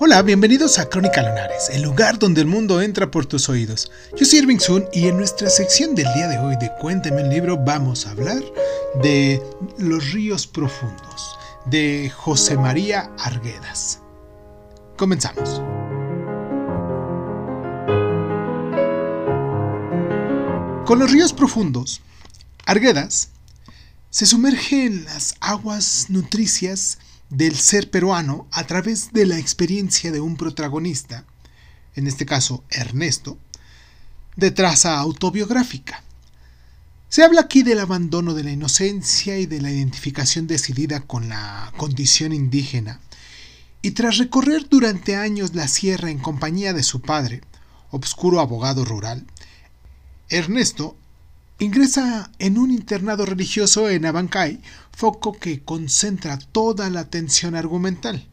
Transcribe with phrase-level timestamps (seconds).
[0.00, 3.90] Hola, bienvenidos a Crónica Lunares, el lugar donde el mundo entra por tus oídos.
[4.16, 7.30] Yo soy Irving Sun y en nuestra sección del día de hoy de Cuéntame el
[7.30, 8.40] libro vamos a hablar
[9.02, 9.42] de
[9.76, 11.36] Los ríos profundos,
[11.66, 13.98] de José María Arguedas.
[14.96, 15.60] Comenzamos.
[20.86, 22.02] Con los ríos profundos,
[22.66, 23.30] Arguedas
[24.10, 26.98] se sumerge en las aguas nutricias
[27.30, 31.24] del ser peruano a través de la experiencia de un protagonista,
[31.94, 33.38] en este caso Ernesto,
[34.36, 36.02] de traza autobiográfica.
[37.08, 41.72] Se habla aquí del abandono de la inocencia y de la identificación decidida con la
[41.76, 43.00] condición indígena,
[43.80, 47.42] y tras recorrer durante años la sierra en compañía de su padre,
[47.90, 49.26] obscuro abogado rural,
[50.28, 50.96] Ernesto
[51.60, 54.60] Ingresa en un internado religioso en Abancay,
[54.92, 58.24] foco que concentra toda la atención argumental.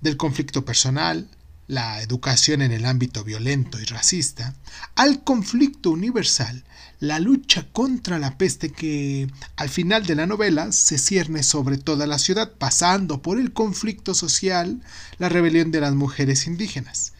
[0.00, 1.28] Del conflicto personal,
[1.68, 4.56] la educación en el ámbito violento y racista,
[4.96, 6.64] al conflicto universal,
[6.98, 12.08] la lucha contra la peste que al final de la novela se cierne sobre toda
[12.08, 14.82] la ciudad, pasando por el conflicto social,
[15.18, 17.12] la rebelión de las mujeres indígenas.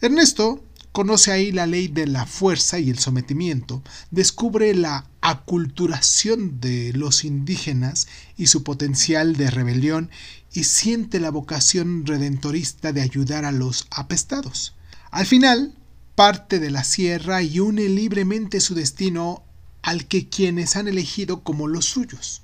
[0.00, 6.92] Ernesto conoce ahí la ley de la fuerza y el sometimiento, descubre la aculturación de
[6.92, 8.06] los indígenas
[8.36, 10.08] y su potencial de rebelión
[10.52, 14.76] y siente la vocación redentorista de ayudar a los apestados.
[15.10, 15.74] Al final,
[16.14, 19.42] parte de la sierra y une libremente su destino
[19.82, 22.40] al que quienes han elegido como los suyos.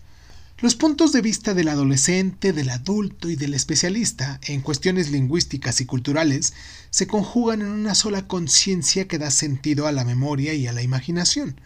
[0.62, 5.86] Los puntos de vista del adolescente, del adulto y del especialista en cuestiones lingüísticas y
[5.86, 6.52] culturales
[6.90, 10.82] se conjugan en una sola conciencia que da sentido a la memoria y a la
[10.82, 11.58] imaginación,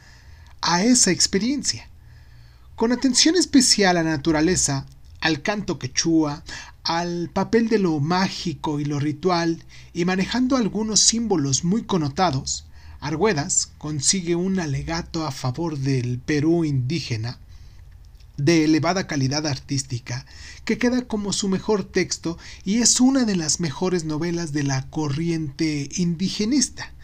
[0.61, 1.89] a esa experiencia.
[2.77, 4.86] Con atención especial a la naturaleza,
[5.20, 6.45] al canto quechua,
[6.84, 12.67] al papel de lo mágico y lo ritual, y manejando algunos símbolos muy connotados,
[13.01, 17.41] Arguedas consigue un alegato a favor del Perú indígena
[18.36, 20.27] de elevada calidad artística,
[20.64, 24.89] que queda como su mejor texto y es una de las mejores novelas de la
[24.90, 26.94] corriente indigenista.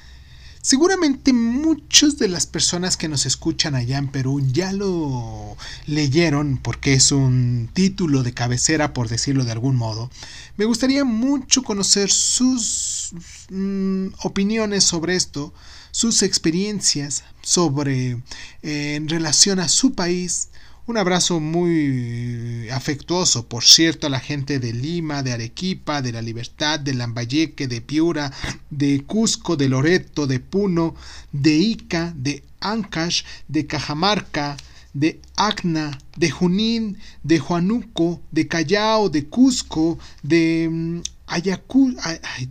[0.63, 6.93] Seguramente muchas de las personas que nos escuchan allá en Perú ya lo leyeron porque
[6.93, 10.11] es un título de cabecera, por decirlo de algún modo.
[10.59, 13.13] Me gustaría mucho conocer sus
[13.49, 15.55] mm, opiniones sobre esto,
[15.93, 18.23] sus experiencias sobre
[18.63, 20.51] eh, en relación a su país,
[20.87, 26.23] un abrazo muy afectuoso, por cierto, a la gente de Lima, de Arequipa, de La
[26.23, 28.33] Libertad, de Lambayeque, de Piura,
[28.71, 30.95] de Cusco, de Loreto, de Puno,
[31.33, 34.57] de Ica, de Ancash, de Cajamarca,
[34.93, 41.97] de Acna, de Junín, de Juanuco, de Callao, de Cusco, de mm, Ayacucho,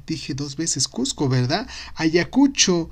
[0.08, 1.68] dije dos veces Cusco, ¿verdad?
[1.96, 2.90] Ayacucho,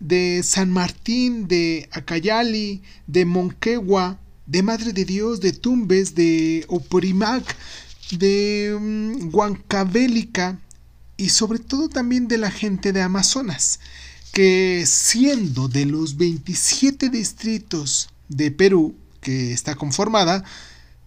[0.00, 7.56] de San Martín, de Acayali, de Monquegua, de Madre de Dios, de Tumbes, de Oporimac,
[8.10, 9.30] de um,
[11.16, 13.80] y sobre todo también de la gente de Amazonas,
[14.32, 20.44] que siendo de los 27 distritos de Perú que está conformada,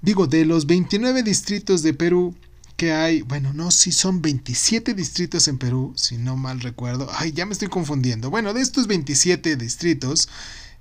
[0.02, 2.36] digo, de los 29 distritos de Perú
[2.78, 7.32] que hay, bueno, no, si son 27 distritos en Perú, si no mal recuerdo, ay,
[7.32, 8.30] ya me estoy confundiendo.
[8.30, 10.30] Bueno, de estos 27 distritos,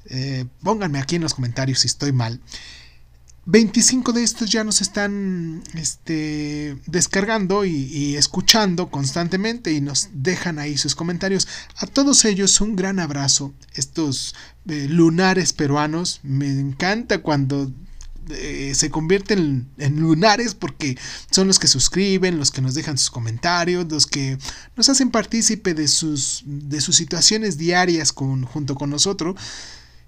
[0.08, 2.40] eh, pónganme aquí en los comentarios si estoy mal.
[3.48, 10.76] 25 de estos ya nos están este, descargando y, escuchando constantemente y nos dejan ahí
[10.76, 11.46] sus comentarios.
[11.76, 13.54] A todos ellos un gran abrazo.
[13.74, 14.34] Estos
[14.68, 16.18] eh, lunares peruanos.
[16.24, 17.70] Me encanta cuando
[18.30, 20.98] eh, se convierten en lunares porque
[21.30, 24.38] son los que suscriben, los que nos dejan sus comentarios, los que
[24.74, 29.36] nos hacen partícipe de sus, de sus situaciones diarias junto con nosotros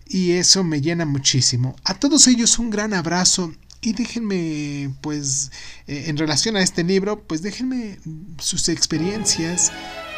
[0.08, 1.76] y eso me llena muchísimo.
[1.84, 5.52] A todos ellos un gran abrazo y déjenme, pues,
[5.86, 7.98] eh, en relación a este libro, pues déjenme
[8.38, 9.70] sus experiencias,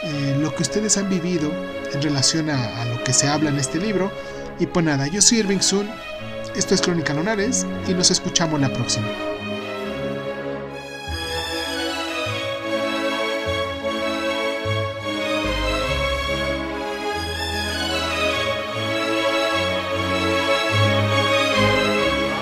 [0.02, 1.52] eh, lo que ustedes han vivido
[1.92, 4.10] en relación a, lo que se habla en este libro.
[4.58, 5.88] Y pues nada, yo soy Irving Sun,
[6.56, 9.08] esto es Crónica Lunares y nos escuchamos la próxima.